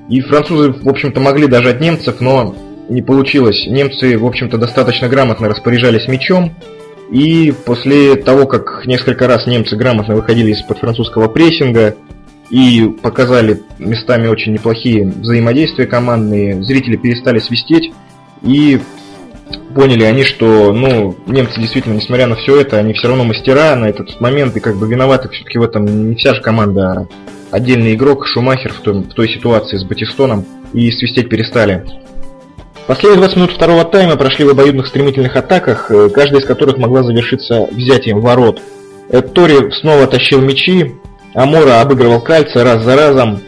И 0.09 0.21
французы, 0.21 0.73
в 0.73 0.89
общем-то, 0.89 1.21
могли 1.21 1.47
от 1.47 1.81
немцев, 1.81 2.21
но 2.21 2.55
не 2.89 3.03
получилось. 3.03 3.67
Немцы, 3.67 4.17
в 4.17 4.25
общем-то, 4.25 4.57
достаточно 4.57 5.09
грамотно 5.09 5.49
распоряжались 5.49 6.07
мячом, 6.07 6.55
и 7.11 7.55
после 7.65 8.17
того, 8.17 8.47
как 8.47 8.85
несколько 8.87 9.27
раз 9.27 9.47
немцы 9.47 9.77
грамотно 9.77 10.15
выходили 10.15 10.51
из-под 10.53 10.79
французского 10.79 11.29
прессинга 11.29 11.97
и 12.51 12.91
показали 13.03 13.63
местами 13.79 14.27
очень 14.27 14.53
неплохие 14.53 15.07
взаимодействия 15.07 15.87
командные, 15.87 16.63
зрители 16.63 16.97
перестали 16.97 17.39
свистеть 17.39 17.93
и 18.43 18.81
поняли 19.75 20.05
они, 20.05 20.25
что 20.25 20.73
ну, 20.73 21.17
немцы 21.27 21.61
действительно, 21.61 21.95
несмотря 21.95 22.27
на 22.27 22.37
все 22.37 22.61
это, 22.61 22.79
они 22.79 22.93
все 22.93 23.09
равно 23.09 23.25
мастера 23.25 23.75
на 23.77 23.87
этот 23.87 24.21
момент, 24.21 24.57
и 24.57 24.61
как 24.61 24.77
бы 24.77 24.89
виноваты 24.89 25.29
все-таки 25.29 25.59
в 25.59 25.63
этом 25.63 26.11
не 26.11 26.17
вся 26.17 26.35
же 26.35 26.43
команда, 26.43 26.91
а 26.91 27.07
отдельный 27.51 27.95
игрок 27.95 28.27
Шумахер 28.27 28.73
в, 28.73 28.81
том, 28.81 29.05
в 29.05 29.15
той 29.15 29.29
ситуации 29.29 29.79
с 29.79 29.85
Батистоном, 29.85 30.45
и 30.73 30.91
свистеть 30.91 31.29
перестали. 31.29 31.85
Последние 32.89 33.19
20 33.19 33.37
минут 33.37 33.53
второго 33.53 33.85
тайма 33.85 34.17
прошли 34.17 34.47
в 34.47 34.49
обоюдных 34.49 34.87
стремительных 34.87 35.37
атаках, 35.37 35.91
э, 35.91 36.09
каждая 36.09 36.41
из 36.41 36.47
которых 36.47 36.79
могла 36.79 37.03
завершиться 37.03 37.69
взятием 37.71 38.23
ворот. 38.23 38.63
Тори 39.35 39.71
снова 39.73 40.07
тащил 40.07 40.41
мячи, 40.41 40.95
Амора 41.35 41.83
обыгрывал 41.83 42.23
кальца 42.23 42.65
раз 42.65 42.83
за 42.83 42.97
разом. 42.97 43.41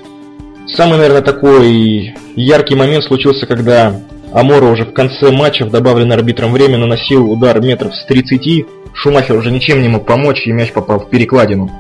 Самый, 0.67 0.99
наверное, 0.99 1.23
такой 1.23 2.15
яркий 2.37 2.75
момент 2.75 3.03
случился, 3.05 3.47
когда 3.47 4.03
Амора 4.31 4.67
уже 4.67 4.85
в 4.85 4.93
конце 4.93 5.31
матча, 5.31 5.65
в 5.65 5.71
добавленное 5.71 6.19
арбитром 6.19 6.53
время, 6.53 6.77
наносил 6.77 7.33
удар 7.33 7.63
метров 7.63 7.95
с 7.95 8.05
30, 8.05 8.67
Шумахер 8.93 9.37
уже 9.37 9.51
ничем 9.51 9.81
не 9.81 9.89
мог 9.89 10.05
помочь, 10.05 10.47
и 10.47 10.53
мяч 10.53 10.71
попал 10.73 11.01
в 11.01 11.09
перекладину. 11.09 11.71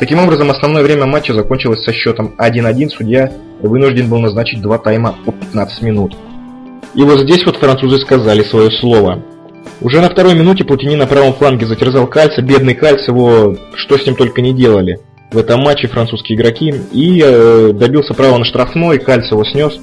Таким 0.00 0.18
образом, 0.18 0.50
основное 0.50 0.82
время 0.82 1.06
матча 1.06 1.32
закончилось 1.32 1.84
со 1.84 1.92
счетом 1.92 2.34
1-1, 2.36 2.88
судья 2.88 3.32
вынужден 3.62 4.08
был 4.08 4.18
назначить 4.18 4.60
два 4.60 4.78
тайма 4.78 5.14
по 5.24 5.30
15 5.30 5.82
минут. 5.82 6.16
И 6.94 7.02
вот 7.02 7.20
здесь 7.20 7.44
вот 7.44 7.56
французы 7.56 7.98
сказали 7.98 8.42
свое 8.42 8.70
слово. 8.70 9.22
Уже 9.80 10.00
на 10.00 10.08
второй 10.08 10.34
минуте 10.34 10.64
Платини 10.64 10.96
на 10.96 11.06
правом 11.06 11.34
фланге 11.34 11.66
затерзал 11.66 12.06
Кальца, 12.06 12.42
бедный 12.42 12.74
Кальц 12.74 13.06
его, 13.08 13.56
что 13.74 13.98
с 13.98 14.06
ним 14.06 14.14
только 14.14 14.40
не 14.40 14.52
делали 14.52 14.98
в 15.34 15.38
этом 15.38 15.60
матче 15.60 15.88
французские 15.88 16.38
игроки, 16.38 16.72
и 16.92 17.20
э, 17.22 17.72
добился 17.74 18.14
права 18.14 18.38
на 18.38 18.44
штрафной, 18.44 18.98
Кальц 18.98 19.30
его 19.30 19.44
снес. 19.44 19.78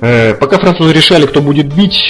Э, 0.00 0.34
пока 0.34 0.58
французы 0.58 0.94
решали, 0.94 1.26
кто 1.26 1.42
будет 1.42 1.72
бить, 1.74 2.02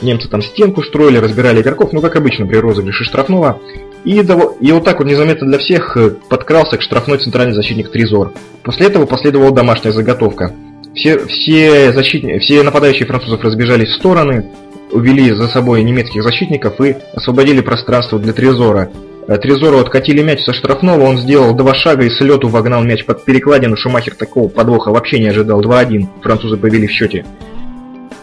немцы 0.00 0.28
там 0.28 0.42
стенку 0.42 0.82
строили, 0.82 1.18
разбирали 1.18 1.60
игроков, 1.60 1.92
ну 1.92 2.00
как 2.00 2.16
обычно 2.16 2.46
при 2.46 2.56
розыгрыше 2.56 3.04
штрафного, 3.04 3.60
и, 4.04 4.16
и 4.20 4.72
вот 4.72 4.84
так 4.84 4.98
вот 4.98 5.06
незаметно 5.06 5.46
для 5.46 5.58
всех 5.58 5.96
э, 5.96 6.10
подкрался 6.28 6.78
к 6.78 6.82
штрафной 6.82 7.18
центральный 7.18 7.54
защитник 7.54 7.90
Тризор. 7.90 8.32
После 8.62 8.86
этого 8.86 9.06
последовала 9.06 9.50
домашняя 9.50 9.92
заготовка. 9.92 10.54
Все, 10.94 11.18
все, 11.26 11.92
защитники, 11.92 12.38
все 12.38 12.62
нападающие 12.62 13.06
французов 13.06 13.42
разбежались 13.42 13.88
в 13.88 13.96
стороны, 13.96 14.46
увели 14.92 15.32
за 15.32 15.48
собой 15.48 15.82
немецких 15.82 16.22
защитников 16.22 16.80
и 16.80 16.96
освободили 17.14 17.60
пространство 17.60 18.18
для 18.18 18.32
Трезора. 18.32 18.90
Э, 19.26 19.38
Трезору 19.38 19.78
откатили 19.78 20.22
мяч 20.22 20.44
со 20.44 20.52
штрафного, 20.52 21.02
он 21.02 21.18
сделал 21.18 21.54
два 21.54 21.74
шага 21.74 22.04
и 22.04 22.10
с 22.10 22.20
лету 22.20 22.48
вогнал 22.48 22.84
мяч 22.84 23.04
под 23.04 23.24
перекладину. 23.24 23.76
Шумахер 23.76 24.14
такого 24.14 24.48
подвоха 24.48 24.90
вообще 24.90 25.18
не 25.18 25.28
ожидал. 25.28 25.62
2-1. 25.62 26.06
Французы 26.22 26.56
повели 26.56 26.86
в 26.86 26.92
счете. 26.92 27.24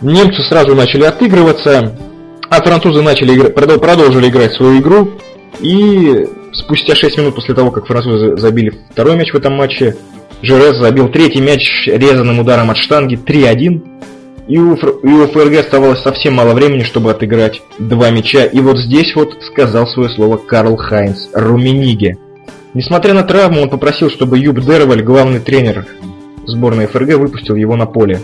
Немцы 0.01 0.41
сразу 0.43 0.73
начали 0.73 1.03
отыгрываться, 1.03 1.95
а 2.49 2.61
французы 2.61 3.01
начали 3.01 3.49
продолжили 3.49 4.29
играть 4.29 4.53
свою 4.53 4.79
игру. 4.79 5.11
И 5.59 6.27
спустя 6.53 6.95
6 6.95 7.17
минут 7.17 7.35
после 7.35 7.53
того, 7.53 7.71
как 7.71 7.87
французы 7.87 8.37
забили 8.37 8.73
второй 8.91 9.15
мяч 9.15 9.31
в 9.33 9.35
этом 9.35 9.53
матче, 9.53 9.95
Жерез 10.41 10.77
забил 10.77 11.09
третий 11.09 11.41
мяч 11.41 11.87
резаным 11.87 12.39
ударом 12.39 12.71
от 12.71 12.77
штанги 12.77 13.15
3-1. 13.15 13.87
И 14.47 14.57
у, 14.57 14.75
и 14.75 15.07
у 15.07 15.27
ФРГ 15.27 15.59
оставалось 15.59 16.01
совсем 16.01 16.33
мало 16.33 16.53
времени, 16.53 16.83
чтобы 16.83 17.11
отыграть 17.11 17.61
два 17.77 18.09
мяча. 18.09 18.43
И 18.45 18.59
вот 18.59 18.77
здесь 18.77 19.15
вот 19.15 19.37
сказал 19.43 19.87
свое 19.87 20.09
слово 20.09 20.37
Карл 20.37 20.75
Хайнс 20.77 21.29
Румениге. 21.33 22.17
Несмотря 22.73 23.13
на 23.13 23.23
травму, 23.23 23.61
он 23.61 23.69
попросил, 23.69 24.09
чтобы 24.09 24.39
Юб 24.39 24.59
Дерваль, 24.59 25.03
главный 25.03 25.39
тренер 25.39 25.85
сборной 26.47 26.87
ФРГ, 26.87 27.17
выпустил 27.17 27.55
его 27.55 27.75
на 27.75 27.85
поле. 27.85 28.19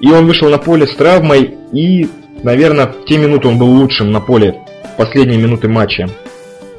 И 0.00 0.10
он 0.10 0.26
вышел 0.26 0.48
на 0.48 0.58
поле 0.58 0.86
с 0.86 0.94
травмой, 0.94 1.56
и, 1.72 2.08
наверное, 2.42 2.86
в 2.86 3.04
те 3.06 3.18
минуты 3.18 3.48
он 3.48 3.58
был 3.58 3.68
лучшим 3.68 4.12
на 4.12 4.20
поле, 4.20 4.54
последние 4.96 5.38
минуты 5.38 5.68
матча. 5.68 6.08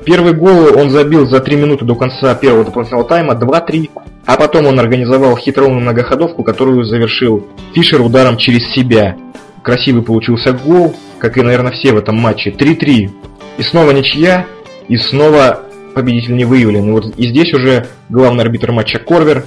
Первый 0.05 0.33
гол 0.33 0.77
он 0.77 0.89
забил 0.89 1.27
за 1.27 1.39
3 1.39 1.55
минуты 1.57 1.85
до 1.85 1.95
конца 1.95 2.33
первого 2.35 2.65
дополнительного 2.65 3.07
тайма, 3.07 3.33
2-3. 3.33 3.89
А 4.29 4.37
потом 4.37 4.67
он 4.67 4.79
организовал 4.79 5.35
хитроумную 5.37 5.81
многоходовку, 5.81 6.43
которую 6.43 6.83
завершил 6.83 7.47
Фишер 7.73 7.99
ударом 7.99 8.37
через 8.37 8.71
себя. 8.73 9.17
Красивый 9.63 10.03
получился 10.03 10.53
гол, 10.53 10.95
как 11.17 11.39
и, 11.39 11.41
наверное, 11.41 11.71
все 11.71 11.93
в 11.93 11.97
этом 11.97 12.17
матче. 12.17 12.51
3-3. 12.51 13.09
И 13.57 13.63
снова 13.63 13.89
ничья, 13.89 14.45
и 14.87 14.97
снова 14.97 15.61
победитель 15.95 16.35
не 16.35 16.45
выявлен. 16.45 16.89
И 16.89 16.91
вот 16.91 17.17
и 17.17 17.27
здесь 17.27 17.51
уже 17.55 17.87
главный 18.09 18.43
арбитр 18.43 18.71
матча 18.71 18.99
Корвер 18.99 19.45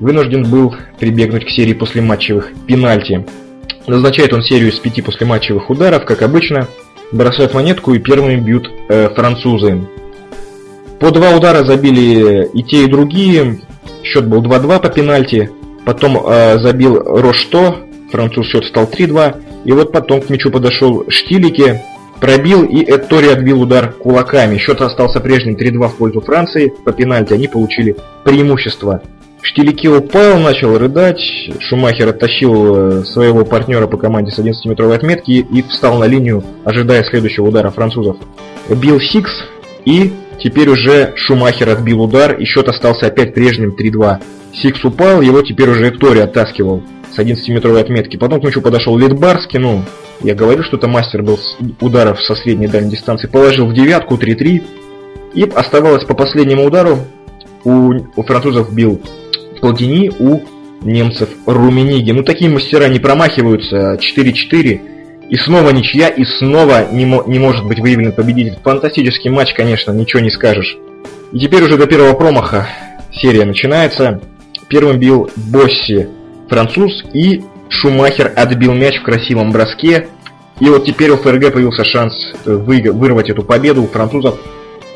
вынужден 0.00 0.50
был 0.50 0.74
прибегнуть 0.98 1.44
к 1.44 1.50
серии 1.50 1.74
послематчевых 1.74 2.52
пенальти. 2.66 3.26
Назначает 3.86 4.32
он 4.32 4.40
серию 4.40 4.70
из 4.70 4.78
пяти 4.78 5.02
послематчевых 5.02 5.68
ударов, 5.68 6.06
как 6.06 6.22
обычно, 6.22 6.66
бросают 7.12 7.52
монетку 7.52 7.92
и 7.92 7.98
первыми 7.98 8.36
бьют 8.36 8.70
э, 8.88 9.10
французы. 9.14 9.86
По 10.98 11.10
два 11.10 11.36
удара 11.36 11.62
забили 11.62 12.48
и 12.54 12.62
те, 12.62 12.84
и 12.84 12.88
другие. 12.88 13.67
Счет 14.08 14.26
был 14.26 14.42
2-2 14.42 14.80
по 14.80 14.88
пенальти. 14.88 15.50
Потом 15.84 16.18
э, 16.26 16.58
забил 16.60 17.02
Рошто, 17.02 17.76
француз 18.10 18.46
счет 18.46 18.64
стал 18.64 18.84
3-2. 18.84 19.64
И 19.64 19.72
вот 19.72 19.92
потом 19.92 20.22
к 20.22 20.30
мячу 20.30 20.50
подошел 20.50 21.04
Штилике, 21.08 21.82
пробил 22.20 22.64
и 22.64 22.82
Эттори 22.82 23.28
отбил 23.28 23.60
удар 23.60 23.92
кулаками. 23.92 24.56
Счет 24.56 24.80
остался 24.80 25.20
прежним 25.20 25.56
3-2 25.56 25.88
в 25.88 25.96
пользу 25.96 26.20
Франции. 26.20 26.72
По 26.84 26.92
пенальти 26.92 27.34
они 27.34 27.48
получили 27.48 27.96
преимущество. 28.24 29.02
Штилике 29.42 29.88
упал, 29.90 30.38
начал 30.38 30.78
рыдать. 30.78 31.20
Шумахер 31.60 32.08
оттащил 32.08 33.00
э, 33.00 33.04
своего 33.04 33.44
партнера 33.44 33.86
по 33.86 33.98
команде 33.98 34.32
с 34.32 34.38
11-метровой 34.38 34.96
отметки 34.96 35.30
и 35.30 35.62
встал 35.62 35.98
на 35.98 36.04
линию, 36.04 36.42
ожидая 36.64 37.04
следующего 37.04 37.48
удара 37.48 37.70
французов. 37.70 38.16
Бил 38.70 39.00
Сикс 39.00 39.30
и 39.84 40.12
Теперь 40.40 40.68
уже 40.68 41.12
Шумахер 41.16 41.68
отбил 41.70 42.02
удар, 42.02 42.34
и 42.34 42.44
счет 42.44 42.68
остался 42.68 43.06
опять 43.06 43.34
прежним 43.34 43.74
3-2. 43.78 44.22
Сикс 44.54 44.84
упал, 44.84 45.20
его 45.20 45.42
теперь 45.42 45.70
уже 45.70 45.88
Эттори 45.88 46.20
оттаскивал 46.20 46.82
с 47.12 47.18
11-метровой 47.18 47.80
отметки. 47.80 48.16
Потом 48.16 48.40
к 48.40 48.44
мячу 48.44 48.60
подошел 48.60 48.96
Литбарский, 48.96 49.58
ну, 49.58 49.84
я 50.20 50.34
говорю, 50.34 50.64
что 50.64 50.76
это 50.76 50.88
мастер 50.88 51.22
был 51.22 51.38
с 51.38 51.56
ударов 51.80 52.20
со 52.22 52.34
средней 52.34 52.66
дальней 52.66 52.90
дистанции. 52.90 53.28
Положил 53.28 53.66
в 53.66 53.74
девятку 53.74 54.16
3-3. 54.16 54.62
И 55.34 55.42
оставалось 55.42 56.04
по 56.04 56.14
последнему 56.14 56.64
удару. 56.64 56.98
У, 57.64 57.92
у 58.16 58.22
французов 58.22 58.72
бил 58.72 59.00
Платини, 59.60 60.10
у 60.18 60.40
немцев 60.82 61.28
Румениги. 61.46 62.10
Ну, 62.10 62.22
такие 62.24 62.50
мастера 62.50 62.88
не 62.88 62.98
промахиваются. 62.98 63.98
4-4. 64.00 64.80
И 65.28 65.36
снова 65.36 65.70
ничья, 65.70 66.08
и 66.08 66.24
снова 66.24 66.86
не, 66.90 67.04
мо- 67.04 67.24
не 67.26 67.38
может 67.38 67.64
быть 67.66 67.80
выявлен 67.80 68.12
победитель. 68.12 68.58
Фантастический 68.64 69.30
матч, 69.30 69.52
конечно, 69.54 69.92
ничего 69.92 70.20
не 70.20 70.30
скажешь. 70.30 70.76
И 71.32 71.38
теперь 71.38 71.62
уже 71.64 71.76
до 71.76 71.86
первого 71.86 72.14
промаха 72.14 72.66
серия 73.12 73.44
начинается. 73.44 74.20
Первым 74.68 74.98
бил 74.98 75.30
Босси 75.36 76.08
француз 76.48 77.04
и 77.12 77.42
Шумахер 77.68 78.32
отбил 78.34 78.72
мяч 78.72 78.98
в 79.00 79.02
красивом 79.02 79.52
броске. 79.52 80.08
И 80.60 80.64
вот 80.64 80.86
теперь 80.86 81.10
у 81.10 81.16
ФРГ 81.18 81.52
появился 81.52 81.84
шанс 81.84 82.14
э, 82.46 82.52
вы- 82.54 82.90
вырвать 82.90 83.28
эту 83.30 83.42
победу 83.42 83.82
у 83.82 83.86
французов. 83.86 84.38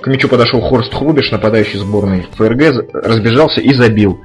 К 0.00 0.06
мячу 0.08 0.28
подошел 0.28 0.60
Хорст 0.62 0.92
Хрубиш, 0.94 1.30
нападающий 1.30 1.78
сборной 1.78 2.26
ФРГ, 2.36 2.92
разбежался 2.94 3.60
и 3.60 3.72
забил. 3.74 4.20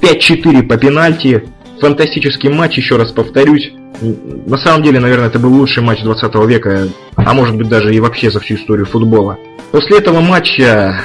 5-4 0.00 0.62
по 0.62 0.76
пенальти. 0.78 1.42
Фантастический 1.80 2.50
матч, 2.50 2.76
еще 2.76 2.96
раз 2.96 3.12
повторюсь. 3.12 3.70
На 4.00 4.58
самом 4.58 4.82
деле, 4.82 5.00
наверное, 5.00 5.28
это 5.28 5.38
был 5.38 5.52
лучший 5.52 5.82
матч 5.82 6.02
20 6.02 6.34
века, 6.46 6.88
а 7.16 7.34
может 7.34 7.56
быть 7.56 7.68
даже 7.68 7.94
и 7.94 8.00
вообще 8.00 8.30
за 8.30 8.40
всю 8.40 8.54
историю 8.54 8.86
футбола. 8.86 9.38
После 9.70 9.98
этого 9.98 10.20
матча 10.20 11.00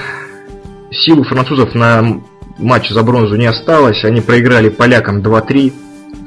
силу 0.92 1.24
французов 1.24 1.74
на 1.75 2.22
матч 2.58 2.89
за 2.89 3.03
бронзу 3.03 3.36
не 3.36 3.48
осталось, 3.48 4.03
они 4.03 4.22
проиграли 4.22 4.70
полякам 4.70 5.22
2-3. 5.22 5.74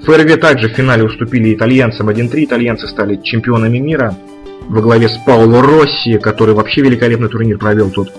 ФРГ 0.05 0.41
также 0.41 0.69
в 0.69 0.73
финале 0.73 1.05
уступили 1.05 1.55
итальянцам 1.55 2.09
1-3, 2.09 2.45
итальянцы 2.45 2.87
стали 2.89 3.21
чемпионами 3.23 3.79
мира 3.79 4.17
во 4.69 4.81
главе 4.81 5.09
с 5.09 5.17
Пауло 5.25 5.63
Росси, 5.63 6.19
который 6.19 6.55
вообще 6.55 6.83
великолепный 6.83 7.29
турнир 7.29 7.59
провел 7.59 7.91
тут. 7.91 8.13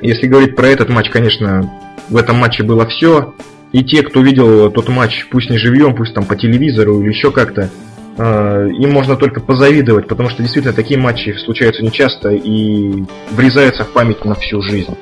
Если 0.00 0.26
говорить 0.26 0.56
про 0.56 0.66
этот 0.66 0.88
матч, 0.88 1.10
конечно, 1.10 1.70
в 2.08 2.16
этом 2.16 2.36
матче 2.36 2.62
было 2.62 2.86
все. 2.86 3.34
И 3.72 3.82
те, 3.82 4.02
кто 4.02 4.20
видел 4.20 4.70
тот 4.70 4.88
матч, 4.88 5.26
пусть 5.30 5.50
не 5.50 5.58
живьем, 5.58 5.94
пусть 5.94 6.14
там 6.14 6.24
по 6.24 6.36
телевизору 6.36 7.00
или 7.00 7.08
еще 7.08 7.32
как-то, 7.32 7.70
э, 8.18 8.68
им 8.78 8.92
можно 8.92 9.16
только 9.16 9.40
позавидовать, 9.40 10.08
потому 10.08 10.28
что 10.28 10.42
действительно 10.42 10.74
такие 10.74 11.00
матчи 11.00 11.34
случаются 11.44 11.82
нечасто 11.82 12.30
и 12.30 13.04
врезаются 13.30 13.84
в 13.84 13.92
память 13.92 14.24
на 14.24 14.34
всю 14.34 14.60
жизнь. 14.60 14.94